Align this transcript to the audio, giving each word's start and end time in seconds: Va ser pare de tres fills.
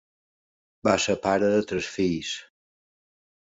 Va 0.87 0.95
ser 1.03 1.15
pare 1.27 1.51
de 1.59 1.61
tres 1.75 1.93
fills. 1.99 2.35